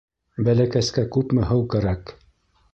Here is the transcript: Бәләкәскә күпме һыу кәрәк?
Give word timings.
Бәләкәскә 0.47 1.05
күпме 1.17 1.45
һыу 1.53 1.69
кәрәк? 1.77 2.15